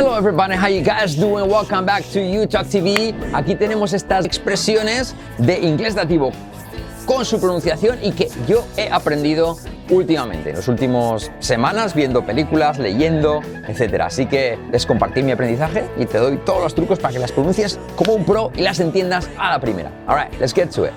[0.00, 1.46] Hello everybody, how you guys doing?
[1.46, 3.14] Welcome back to YouTalk TV.
[3.34, 6.32] Aquí tenemos estas expresiones de inglés nativo
[7.04, 9.58] con su pronunciación y que yo he aprendido
[9.90, 14.00] últimamente, en las últimas semanas, viendo películas, leyendo, etc.
[14.00, 17.32] Así que les compartí mi aprendizaje y te doy todos los trucos para que las
[17.32, 19.92] pronuncies como un pro y las entiendas a la primera.
[20.06, 20.92] Alright, let's get to it.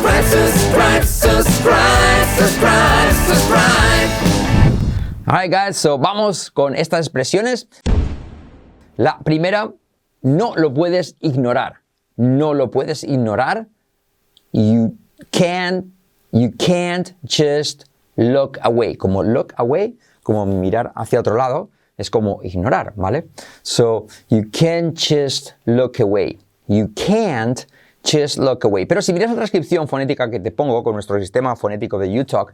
[0.00, 3.10] Subscribe, subscribe, subscribe.
[5.26, 7.68] Alright guys, so vamos con estas expresiones.
[9.00, 9.72] La primera,
[10.20, 11.76] no lo puedes ignorar.
[12.16, 13.66] No lo puedes ignorar.
[14.52, 14.94] You
[15.30, 15.86] can't,
[16.32, 17.84] you can't just
[18.16, 18.96] look away.
[18.96, 23.28] Como look away, como mirar hacia otro lado, es como ignorar, ¿vale?
[23.62, 26.38] So, you can't just look away.
[26.66, 27.64] You can't
[28.04, 28.84] just look away.
[28.84, 32.52] Pero si miras la transcripción fonética que te pongo con nuestro sistema fonético de UTalk,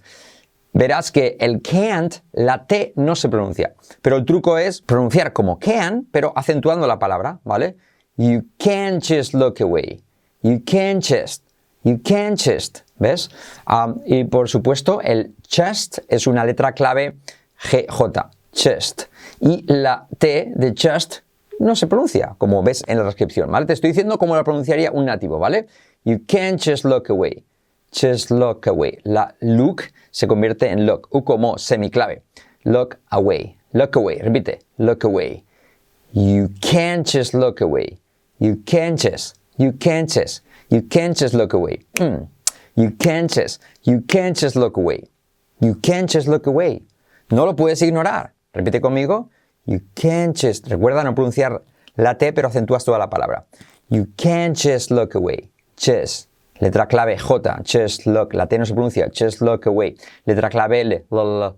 [0.77, 3.75] verás que el can't, la T no se pronuncia.
[4.03, 7.77] Pero el truco es pronunciar como can, pero acentuando la palabra, ¿vale?
[8.17, 10.03] You can't just look away.
[10.43, 11.45] You can't just.
[11.83, 12.81] You can't just.
[12.99, 13.31] ¿Ves?
[14.05, 17.17] Y por supuesto, el chest es una letra clave
[17.57, 18.31] GJ.
[18.53, 19.03] Chest.
[19.41, 21.21] Y la T de just
[21.59, 23.65] no se pronuncia, como ves en la transcripción, ¿vale?
[23.65, 25.69] Te estoy diciendo cómo la pronunciaría un nativo, ¿vale?
[26.05, 27.45] You can't just look away.
[27.93, 28.99] Just look away.
[29.05, 29.85] La look
[30.17, 32.23] se convierte en look, U como semiclave.
[32.65, 33.59] Look away.
[33.75, 34.19] Look away.
[34.23, 34.61] Repite.
[34.79, 35.45] Look away.
[36.11, 37.99] You can't just look away.
[38.39, 39.37] You can't just.
[39.59, 40.43] You can't just.
[40.71, 41.81] You can't just look away.
[41.97, 42.29] Mm.
[42.77, 43.61] You can't just.
[43.83, 45.11] You can't just look away.
[45.61, 46.81] You can't just look away.
[47.31, 48.33] No lo puedes ignorar.
[48.55, 49.29] Repite conmigo.
[49.67, 50.67] You can't just.
[50.67, 51.63] Recuerda no pronunciar
[51.97, 53.45] la T, pero acentúas toda la palabra.
[53.91, 55.51] You can't just look away.
[55.77, 56.31] Just.
[56.61, 58.35] Letra clave J, just look.
[58.35, 59.97] La T no se pronuncia, just look away.
[60.25, 61.07] Letra clave L,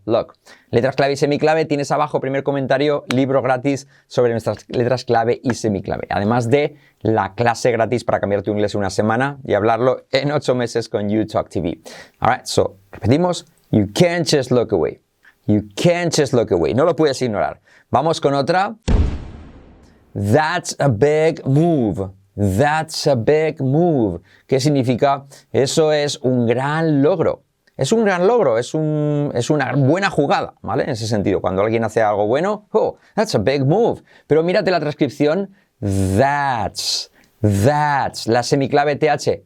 [0.05, 0.37] look.
[0.71, 5.55] Letras clave y semiclave, tienes abajo, primer comentario, libro gratis sobre nuestras letras clave y
[5.55, 6.07] semiclave.
[6.11, 10.33] Además de la clase gratis para cambiar tu inglés en una semana y hablarlo en
[10.33, 11.81] ocho meses con YouTalk TV.
[12.21, 13.47] Alright, so, repetimos.
[13.71, 15.01] You can't just look away.
[15.47, 16.75] You can't just look away.
[16.75, 17.61] No lo puedes ignorar.
[17.91, 18.77] Vamos con otra.
[20.15, 22.18] That's a big move.
[22.39, 24.21] That's a big move.
[24.47, 25.25] ¿Qué significa?
[25.51, 27.43] Eso es un gran logro.
[27.77, 30.85] Es un gran logro, es, un, es una buena jugada, ¿vale?
[30.85, 34.03] En ese sentido, cuando alguien hace algo bueno, oh, that's a big move.
[34.27, 39.45] Pero mírate la transcripción, that's, that's, la semiclave TH,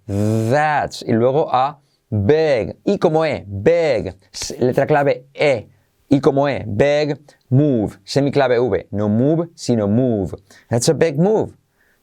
[0.50, 4.16] that's, y luego a big, y como E, big,
[4.58, 5.68] letra clave E,
[6.08, 7.20] y como E, big,
[7.50, 10.34] move, semiclave V, no move, sino move.
[10.70, 11.52] That's a big move.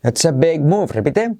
[0.01, 0.91] That's a big move.
[0.91, 1.37] Repite.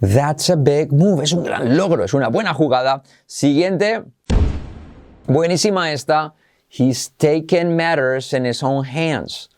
[0.00, 1.22] That's a big move.
[1.22, 3.02] Es un gran logro, es una buena jugada.
[3.26, 4.02] Siguiente.
[5.26, 6.34] Buenísima esta.
[6.68, 9.48] He's taken matters in his own hands.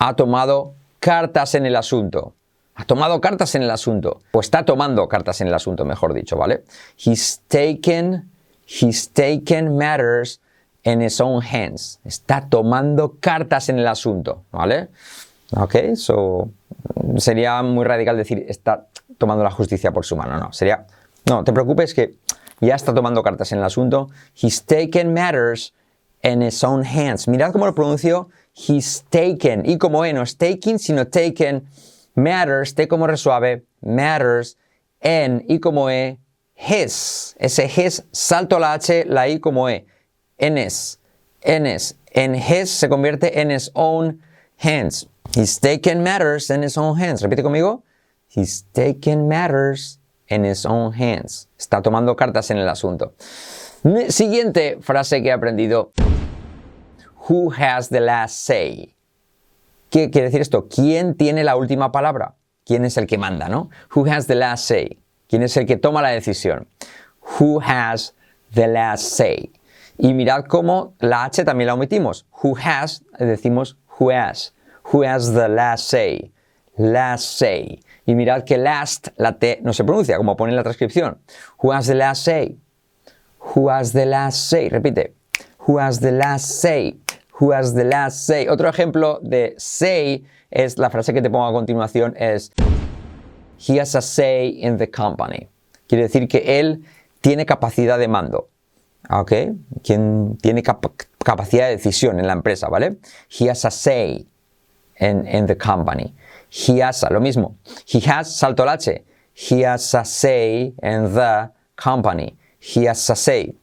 [0.00, 2.34] Ha tomado cartas en el asunto.
[2.74, 4.20] Ha tomado cartas en el asunto.
[4.32, 6.64] O está tomando cartas en el asunto, mejor dicho, ¿vale?
[6.96, 8.30] He's taken,
[8.66, 10.40] he's taken matters
[10.84, 11.98] in his own hands.
[12.04, 14.88] Está tomando cartas en el asunto, ¿vale?
[15.56, 16.50] Ok, so
[17.16, 18.86] sería muy radical decir está
[19.16, 20.38] tomando la justicia por su mano.
[20.38, 20.86] No, sería,
[21.26, 22.16] no, te preocupes que
[22.60, 24.08] ya está tomando cartas en el asunto.
[24.34, 25.72] He's taken matters
[26.22, 27.28] in his own hands.
[27.28, 28.28] Mirad cómo lo pronuncio.
[28.54, 29.64] He's taken.
[29.64, 31.68] Y como E, no es taking, sino taken.
[32.14, 33.62] Matters, T como resuave.
[33.80, 34.56] Matters.
[35.00, 36.18] En, y como E.
[36.56, 37.36] His.
[37.38, 39.86] Ese his, salto la H, la I como E.
[40.38, 40.98] En his.
[41.40, 41.96] En his.
[42.10, 44.20] En his se convierte en his own
[44.58, 45.08] hands.
[45.34, 47.22] He's taken matters in his own hands.
[47.22, 47.82] Repite conmigo.
[48.28, 51.48] He's taken matters in his own hands.
[51.58, 53.14] Está tomando cartas en el asunto.
[54.08, 55.92] Siguiente frase que he aprendido.
[57.28, 58.94] Who has the last say?
[59.90, 60.68] ¿Qué quiere decir esto?
[60.68, 62.34] ¿Quién tiene la última palabra?
[62.64, 63.70] ¿Quién es el que manda, no?
[63.94, 64.98] Who has the last say?
[65.28, 66.66] ¿Quién es el que toma la decisión?
[67.38, 68.14] Who has
[68.54, 69.52] the last say?
[69.98, 72.26] Y mirad cómo la H también la omitimos.
[72.42, 74.52] Who has, decimos who has
[74.92, 76.30] who has the last say.
[76.76, 77.80] Last say.
[78.06, 81.18] Y mirad que last, la T no se pronuncia, como pone en la transcripción.
[81.62, 82.56] Who has the last say?
[83.54, 84.68] Who has the last say?
[84.68, 85.14] Repite.
[85.66, 86.98] Who has the last say?
[87.40, 88.48] Who has the last say?
[88.48, 92.50] Otro ejemplo de say es la frase que te pongo a continuación es
[93.58, 95.48] He has a say in the company.
[95.88, 96.84] Quiere decir que él
[97.20, 98.48] tiene capacidad de mando.
[99.10, 99.32] ¿Ok?
[99.82, 102.98] Quien tiene capacidad de decisión en la empresa, ¿vale?
[103.28, 104.26] He has a say
[105.00, 106.14] in, the company.
[106.48, 107.56] He has a, lo mismo.
[107.84, 109.04] He has, salto el H.
[109.32, 112.36] He has a say in the company.
[112.58, 113.54] He has a say.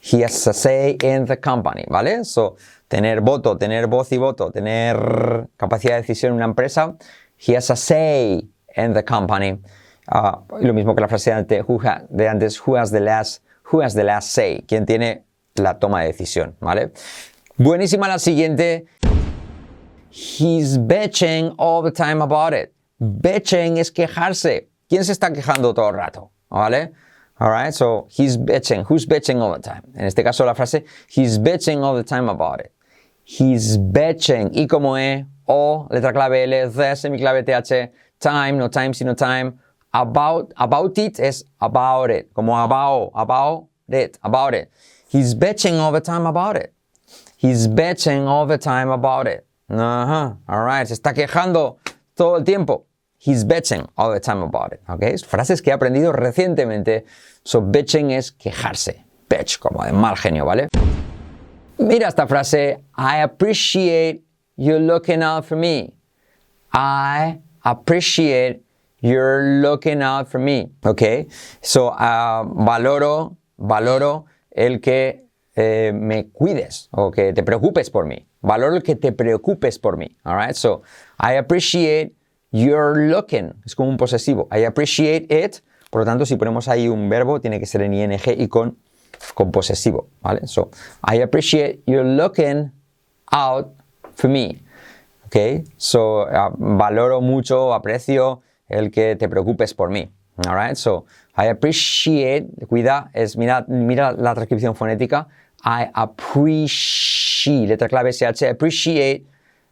[0.00, 2.24] He has a say in the company, ¿vale?
[2.24, 2.56] So,
[2.88, 6.96] tener voto, tener voz y voto, tener capacidad de decisión en una empresa.
[7.36, 8.46] He has a say
[8.76, 9.58] in the company.
[10.10, 11.80] Uh, lo mismo que la frase de antes, who,
[12.10, 16.00] de antes, who has the last, who has the last say, quien tiene la toma
[16.02, 16.92] de decisión, ¿vale?
[17.56, 18.86] Buenísima la siguiente.
[20.12, 22.74] He's bitching all the time about it.
[23.00, 24.66] Bitching es quejarse.
[24.90, 26.30] ¿Quién se está quejando todo el rato?
[26.50, 26.92] ¿Vale?
[27.40, 28.84] Alright, so he's bitching.
[28.84, 29.82] Who's bitching all the time?
[29.96, 32.74] En este caso la frase, he's bitching all the time about it.
[33.24, 34.54] He's bitching.
[34.54, 39.58] Y como E, O, letra clave L, the, semiclave TH, time, no time, sino time.
[39.94, 42.34] About, about it es about it.
[42.34, 44.70] Como about, about it, about it.
[45.08, 46.74] He's bitching all the time about it.
[47.38, 49.46] He's bitching all the time about it.
[49.68, 51.78] Ajá, alright, se está quejando
[52.14, 52.86] todo el tiempo.
[53.18, 54.80] He's bitching all the time about it.
[54.88, 55.16] Okay?
[55.16, 57.04] Frases que he aprendido recientemente.
[57.44, 59.04] So, bitching es quejarse.
[59.28, 60.68] Bitch, como de mal genio, ¿vale?
[61.78, 62.84] Mira esta frase.
[62.96, 64.24] I appreciate
[64.56, 65.94] you looking out for me.
[66.72, 68.64] I appreciate
[69.00, 70.72] you're looking out for me.
[70.84, 71.28] Okay?
[71.60, 75.21] So, uh, valoro, valoro el que
[75.54, 78.26] eh, me cuides o que te preocupes por mí.
[78.40, 80.16] Valoro que te preocupes por mí.
[80.24, 80.54] Alright?
[80.54, 80.82] So,
[81.18, 82.14] I appreciate
[82.50, 83.54] you're looking.
[83.64, 84.48] Es como un posesivo.
[84.50, 85.62] I appreciate it.
[85.90, 88.78] Por lo tanto, si ponemos ahí un verbo, tiene que ser en ing y con,
[89.34, 90.08] con posesivo.
[90.22, 90.46] ¿Vale?
[90.46, 90.70] So,
[91.06, 92.72] I appreciate you're looking
[93.30, 93.74] out
[94.14, 94.62] for me.
[95.26, 95.64] Okay?
[95.76, 100.10] So, uh, valoro mucho, aprecio el que te preocupes por mí.
[100.38, 100.76] Alright?
[100.76, 101.06] So,
[101.36, 105.28] I appreciate, cuida, es, mira, mira la transcripción fonética.
[105.64, 109.26] I appreciate, letra clave SH, appreciate,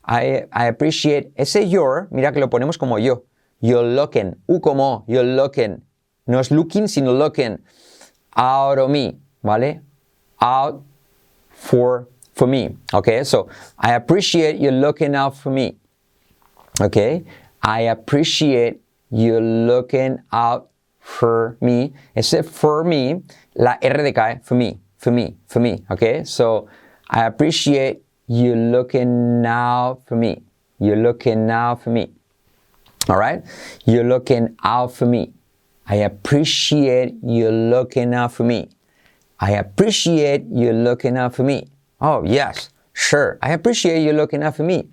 [0.05, 3.25] I, I appreciate, ese your, mira que lo ponemos como yo,
[3.61, 5.83] you're looking, u como, you're looking,
[6.27, 7.59] no es looking, sino looking,
[8.37, 9.81] out of me, ¿vale?
[10.41, 10.83] Out
[11.51, 13.25] for, for me, okay?
[13.25, 13.49] So,
[13.79, 15.77] I appreciate you looking out for me,
[16.81, 17.25] okay?
[17.63, 18.81] I appreciate
[19.11, 21.93] you looking out for me.
[22.15, 23.23] Ese for me,
[23.57, 26.25] la R decae, for me, for me, for me, okay?
[26.25, 26.69] So
[27.09, 30.43] I appreciate you looking out for me.
[30.79, 32.13] You're looking out for me.
[33.09, 33.43] All right?
[33.85, 35.33] You're looking out for me.
[35.87, 38.69] I appreciate you looking out for me.
[39.41, 41.69] I appreciate you looking out for me.
[42.01, 43.39] Oh, yes, sure.
[43.43, 44.89] I appreciate you looking out for me.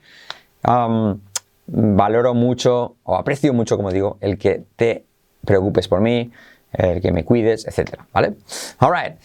[0.66, 1.22] Um,
[1.68, 5.06] valoro mucho o aprecio mucho, como digo, el que te
[5.46, 6.32] preocupes por mí,
[6.74, 8.00] el que me cuides, etc.
[8.14, 8.36] ¿Vale?
[8.80, 9.18] All right.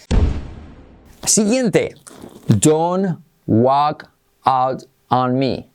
[1.25, 1.95] Siguiente.
[2.49, 4.09] Don't walk
[4.45, 5.71] out on me.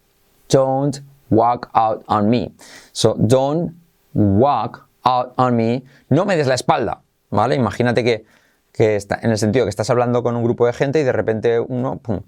[0.50, 2.52] Don't walk out on me.
[2.92, 3.74] So, don't
[4.14, 5.84] walk out on me.
[6.10, 7.02] No me des la espalda.
[7.30, 7.56] ¿Vale?
[7.56, 8.26] Imagínate que,
[8.72, 11.12] que está, en el sentido que estás hablando con un grupo de gente y de
[11.12, 12.22] repente uno pum,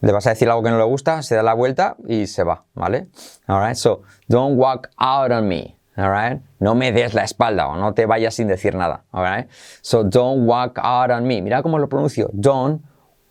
[0.00, 2.44] le vas a decir algo que no le gusta, se da la vuelta y se
[2.44, 2.64] va.
[2.74, 3.08] ¿Vale?
[3.46, 3.76] Alright.
[3.76, 5.76] So, don't walk out on me.
[5.98, 6.42] Alright?
[6.60, 9.04] No me des la espalda o no te vayas sin decir nada.
[9.12, 9.48] Alright?
[9.80, 11.40] So don't walk out on me.
[11.40, 12.28] Mira cómo lo pronuncio.
[12.32, 12.82] Don't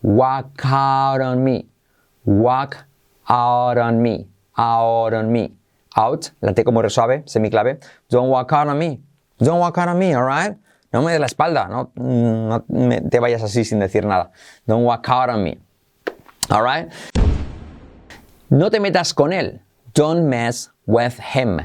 [0.01, 1.69] walk out on me.
[2.25, 2.87] Walk
[3.27, 4.27] out on me.
[4.57, 5.55] Out on me.
[5.97, 7.79] Out, la T como resuave, semiclave.
[8.09, 9.01] Don't walk out on me.
[9.39, 10.57] Don't walk out on me, alright?
[10.91, 12.63] No me des la espalda, no, no
[13.09, 14.31] te vayas así sin decir nada.
[14.65, 15.57] Don't walk out on me.
[16.49, 16.91] Alright?
[18.49, 19.61] No te metas con él.
[19.93, 21.59] Don't mess with him.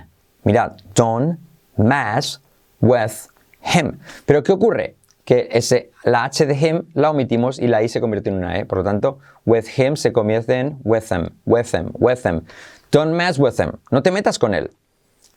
[0.44, 1.38] Mirad, don't
[1.76, 2.40] mess
[2.80, 3.28] with
[3.60, 3.98] him.
[4.26, 4.96] Pero ¿qué ocurre?
[5.24, 8.58] Que ese, la H de him la omitimos y la I se convierte en una
[8.58, 8.64] E.
[8.64, 12.46] Por lo tanto, with him se convierte en with him, with him, with him.
[12.90, 13.72] Don't mess with him.
[13.90, 14.70] No te metas con él.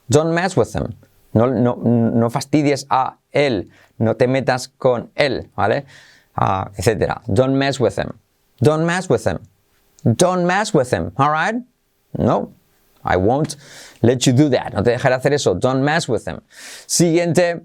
[0.08, 0.96] Don't mess with him.
[1.34, 3.70] No, no, no fastidies a él.
[3.98, 5.86] No te metas con él, ¿vale?
[6.38, 7.22] Uh, etcétera.
[7.28, 8.14] Don't mess with him.
[8.64, 9.40] Don't mess with him.
[10.16, 11.12] Don't mess with him.
[11.18, 11.56] All right?
[12.18, 12.54] No.
[13.04, 13.58] I won't
[14.02, 14.74] let you do that.
[14.74, 15.54] No te dejaré hacer eso.
[15.54, 16.42] Don't mess with them.
[16.88, 17.62] Siguiente.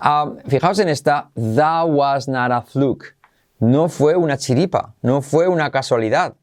[0.00, 1.28] Um, fijaos en esta.
[1.36, 3.14] That was not a fluke.
[3.60, 4.94] No fue una chiripa.
[5.02, 6.34] No fue una casualidad.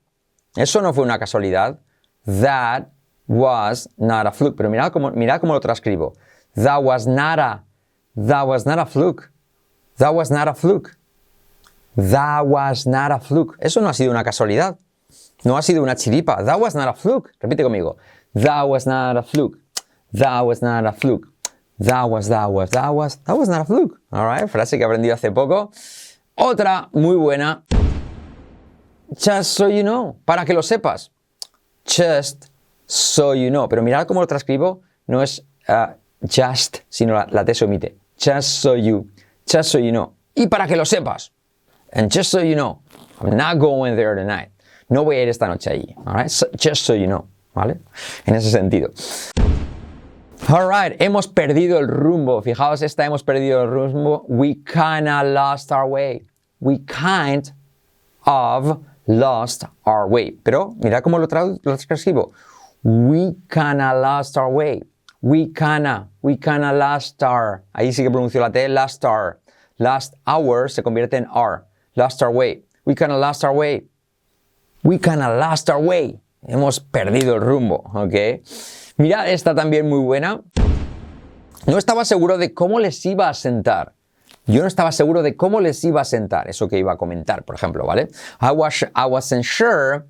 [0.55, 1.79] Eso no fue una casualidad.
[2.25, 2.91] That
[3.27, 4.55] was not a fluke.
[4.55, 6.15] Pero mirad cómo, mirad cómo lo transcribo.
[6.55, 7.63] That was not a.
[8.15, 9.31] That was not a fluke.
[9.97, 10.96] That was not a fluke.
[11.97, 13.57] That was not a fluke.
[13.59, 14.77] Eso no ha sido una casualidad.
[15.43, 16.45] No ha sido una chiripa.
[16.45, 17.31] That was not a fluke.
[17.41, 17.97] Repite conmigo.
[18.35, 19.57] That was not a fluke.
[20.13, 21.27] That was not a fluke.
[21.79, 23.99] That was, that was, that was, that was not a fluke.
[24.11, 25.71] Alright, frase que he aprendido hace poco.
[26.35, 27.63] Otra muy buena.
[29.15, 30.17] Just so you know.
[30.25, 31.09] Para que lo sepas.
[31.83, 32.51] Just
[32.85, 33.67] so you know.
[33.67, 34.81] Pero mirad cómo lo transcribo.
[35.07, 37.97] No es uh, just, sino la, la T se omite.
[38.17, 39.09] Just so you.
[39.47, 40.13] Just so you know.
[40.35, 41.31] Y para que lo sepas.
[41.93, 42.81] And just so you know,
[43.21, 44.49] I'm not going there tonight.
[44.89, 45.95] no voy a ir esta noche allí.
[46.05, 46.31] Alright?
[46.55, 47.79] just so you know, ¿vale?
[48.25, 48.91] En ese sentido.
[50.49, 52.41] Alright, hemos perdido el rumbo.
[52.41, 54.25] Fijaos, esta hemos perdido el rumbo.
[54.29, 56.25] We kinda lost our way.
[56.59, 57.51] We kind
[58.25, 60.31] of lost our way.
[60.43, 61.27] Pero mira cómo lo,
[61.63, 62.31] lo escribo.
[62.83, 64.83] We kinda lost our way.
[65.21, 67.63] We kinda, we kinda lost our.
[67.73, 69.39] Ahí sí que pronuncio la T, last our.
[69.79, 71.66] Last hour se convierte en our.
[71.97, 72.63] Lost our way.
[72.85, 73.87] We kinda lost our way.
[74.83, 76.19] We kinda lost our way.
[76.47, 78.43] Hemos perdido el rumbo, ¿ok?
[78.97, 80.41] Mira, esta también muy buena.
[81.65, 83.93] No estaba seguro de cómo les iba a sentar.
[84.45, 87.43] Yo no estaba seguro de cómo les iba a sentar, eso que iba a comentar,
[87.43, 88.09] por ejemplo, ¿vale?
[88.39, 90.05] I, was, I wasn't sure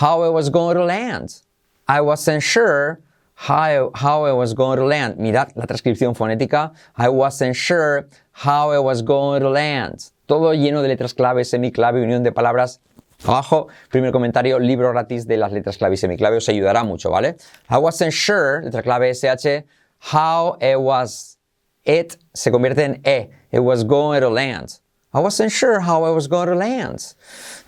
[0.00, 1.42] how I was going to land.
[1.88, 3.00] I wasn't sure
[3.34, 5.18] how, how I was going to land.
[5.18, 6.72] Mirad la transcripción fonética.
[6.96, 10.12] I wasn't sure how I was going to land.
[10.32, 12.80] Todo lleno de letras clave, semiclave, unión de palabras
[13.22, 17.36] Abajo, primer comentario, libro gratis de las letras clave y semiclave, os ayudará mucho, ¿vale?
[17.68, 19.66] I wasn't sure, letra clave SH,
[20.14, 21.36] how it was,
[21.84, 24.80] it se convierte en E, it was going to land.
[25.12, 27.14] I wasn't sure how I was going to land.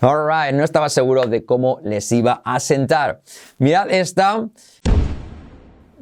[0.01, 3.19] Alright, no estaba seguro de cómo les iba a sentar.
[3.59, 4.49] Mirad esta,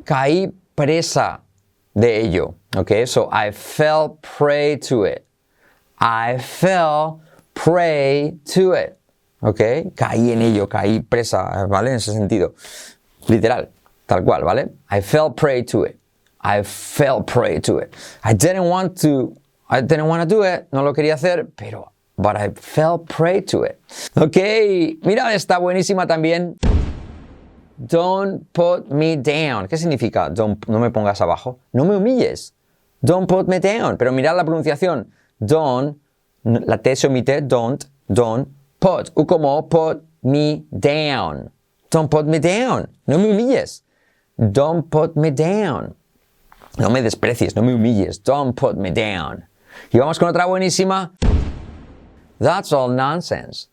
[0.06, 1.42] caí presa
[1.94, 3.06] de ello, ok?
[3.06, 5.28] So I fell prey to it.
[6.04, 7.22] I fell
[7.54, 9.00] prey to it.
[9.44, 9.94] ¿ok?
[9.96, 11.92] Caí en ello, caí presa, ¿vale?
[11.92, 12.54] En ese sentido.
[13.28, 13.70] Literal,
[14.06, 14.70] tal cual, ¿vale?
[14.90, 15.98] I fell prey to it.
[16.42, 17.94] I fell prey to it.
[18.24, 19.34] I didn't want to,
[19.70, 23.42] I didn't want to do it, no lo quería hacer, pero, but I fell prey
[23.44, 23.80] to it.
[24.16, 24.38] Ok,
[25.06, 26.58] mira, está buenísima también.
[27.78, 29.68] Don't put me down.
[29.68, 30.30] ¿Qué significa?
[30.30, 31.60] Don't, no me pongas abajo.
[31.74, 32.54] No me humilles.
[33.02, 33.98] Don't put me down.
[33.98, 35.08] Pero mirad la pronunciación.
[35.40, 35.98] Don't,
[36.44, 38.48] la T se omite, don't, don't
[38.80, 41.50] put, u como put me down.
[41.90, 42.88] Don't put me down.
[43.08, 43.84] No me humilles.
[44.38, 45.96] Don't put me down.
[46.78, 48.18] No me desprecies, no me humilles.
[48.18, 49.46] Don't put me down.
[49.92, 51.12] Y vamos con otra buenísima.
[52.40, 53.68] That's all nonsense.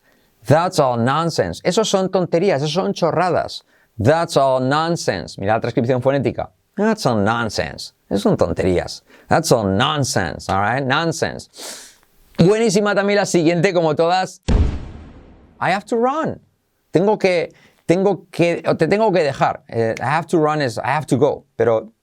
[0.45, 1.61] That's all nonsense.
[1.63, 3.63] Esos son tonterías, esos son chorradas.
[3.97, 5.37] That's all nonsense.
[5.39, 6.51] Mira la transcripción fonética.
[6.75, 7.93] That's all nonsense.
[8.09, 9.03] Esos son tonterías.
[9.27, 10.49] That's all nonsense.
[10.51, 10.83] All right?
[10.85, 11.49] Nonsense.
[12.37, 14.41] Buenísima también la siguiente, como todas.
[15.59, 16.41] I have to run.
[16.91, 17.53] Tengo que,
[17.85, 19.63] tengo que, te tengo que dejar.
[19.67, 21.45] Eh, I have to run es I have to go.
[21.55, 21.93] Pero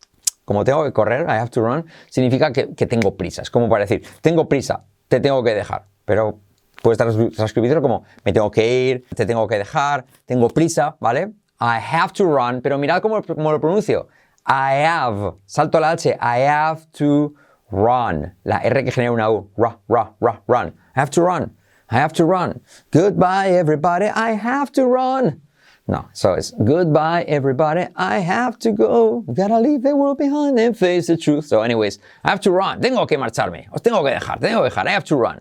[0.44, 3.42] como tengo que correr, I have to run, significa que, que tengo prisa.
[3.42, 5.87] Es como para decir, tengo prisa, te tengo que dejar.
[6.06, 6.40] Pero
[6.82, 11.32] puedes transcribirlo como me tengo que ir, te tengo que dejar, tengo prisa, ¿vale?
[11.60, 14.08] I have to run, pero mirad cómo, cómo lo pronuncio.
[14.49, 17.37] I have, salto la H, I have to
[17.71, 18.33] run.
[18.45, 20.73] La R que genera una U, ra, ra, ra, run.
[20.97, 21.50] I have to run.
[21.90, 22.61] I have to run.
[22.90, 24.07] Goodbye, everybody.
[24.07, 25.43] I have to run.
[25.87, 27.88] No, so it's goodbye, everybody.
[27.97, 29.25] I have to go.
[29.33, 31.47] Gotta leave the world behind and face the truth.
[31.47, 32.81] So, anyways, I have to run.
[32.81, 33.69] Tengo que marcharme.
[33.73, 34.40] Os tengo que dejar.
[34.40, 34.87] Tengo que dejar.
[34.87, 35.40] I have to run.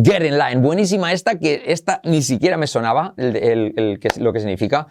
[0.00, 0.60] Get in line.
[0.60, 4.88] Buenísima esta, que esta ni siquiera me sonaba el, el, el, lo que significa.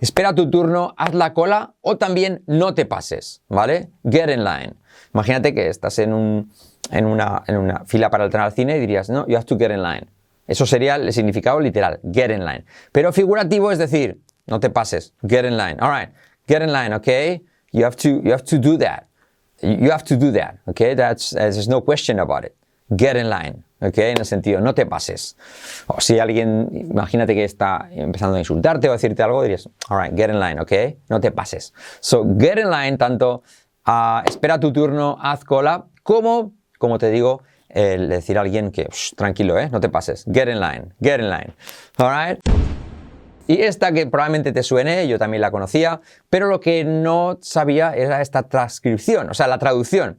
[0.00, 3.90] Espera tu turno, haz la cola o también no te pases, ¿vale?
[4.04, 4.74] Get in line.
[5.14, 6.52] Imagínate que estás en un,
[6.90, 9.58] en una, en una fila para entrar al cine y dirías, no, you have to
[9.58, 10.06] get in line.
[10.46, 12.64] Eso sería el significado literal, get in line.
[12.92, 15.76] Pero figurativo es decir, no te pases, get in line.
[15.80, 16.10] All right,
[16.46, 17.42] get in line, okay?
[17.72, 19.08] You have to, you have to do that.
[19.62, 20.94] You have to do that, okay?
[20.94, 22.54] That's, there's no question about it.
[22.94, 24.12] Get in line, okay?
[24.12, 25.36] En el sentido, no te pases.
[25.86, 30.02] O si alguien, imagínate que está empezando a insultarte o a decirte algo, dirías, all
[30.02, 30.98] right, get in line, okay?
[31.08, 31.72] No te pases.
[32.00, 33.42] So, get in line, tanto
[34.26, 39.58] espera tu turno, haz cola, como como te digo, el decir a alguien que tranquilo,
[39.58, 39.68] ¿eh?
[39.70, 41.54] no te pases, get in line, get in line.
[41.98, 42.40] Alright.
[43.48, 47.94] Y esta que probablemente te suene, yo también la conocía, pero lo que no sabía
[47.94, 50.18] era esta transcripción, o sea, la traducción.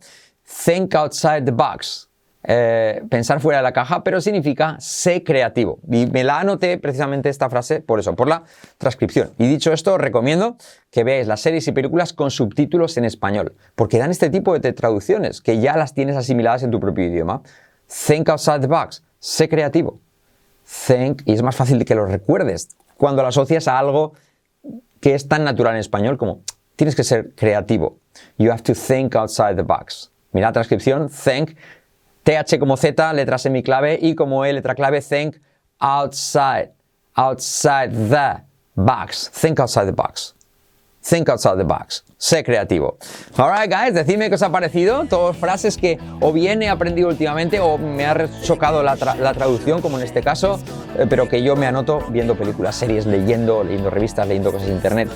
[0.65, 2.06] Think outside the box.
[2.49, 5.79] Eh, pensar fuera de la caja, pero significa sé creativo.
[5.91, 8.43] Y me la anoté precisamente esta frase por eso, por la
[8.77, 9.31] transcripción.
[9.37, 10.55] Y dicho esto, recomiendo
[10.89, 14.71] que veáis las series y películas con subtítulos en español, porque dan este tipo de
[14.71, 17.41] traducciones que ya las tienes asimiladas en tu propio idioma.
[18.07, 19.99] Think outside the box, sé creativo.
[20.87, 24.13] Think, y es más fácil que lo recuerdes cuando lo asocias a algo
[25.01, 26.43] que es tan natural en español como
[26.77, 27.97] tienes que ser creativo.
[28.37, 30.11] You have to think outside the box.
[30.31, 31.57] Mira la transcripción, think
[32.27, 35.37] TH como Z, letra semiclave, y como E, letra clave, think
[35.79, 36.73] outside,
[37.15, 38.43] outside the
[38.75, 39.31] box.
[39.31, 40.35] Think outside the box.
[41.07, 42.03] Think outside the box.
[42.17, 42.97] Sé creativo.
[43.37, 45.05] Alright, guys, decidme qué os ha parecido.
[45.05, 49.97] Todas frases que o bien he aprendido últimamente o me ha chocado la, traducción, como
[49.99, 50.59] en este caso,
[50.97, 54.75] eh, pero que yo me anoto viendo películas, series, leyendo, leyendo revistas, leyendo cosas en
[54.75, 55.09] internet.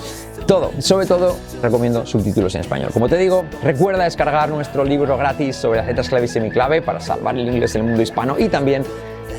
[0.46, 0.70] Todo.
[0.80, 2.90] Sobre todo, recomiendo subtítulos en español.
[2.90, 7.00] Como te digo, recuerda descargar nuestro libro gratis sobre las letras clave y semiclave para
[7.00, 8.82] salvar el inglés en el mundo hispano y también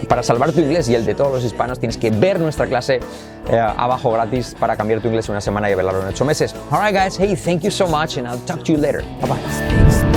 [0.03, 2.99] para salvar tu inglés y el de todos los hispanos tienes que ver nuestra clase
[3.49, 6.55] eh, abajo gratis para cambiar tu inglés en una semana y verlo en ocho meses.
[6.71, 9.03] Alright guys, hey, thank you so much and I'll talk to you later.
[9.21, 10.12] Bye bye.